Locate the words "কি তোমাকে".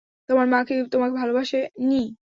0.67-1.13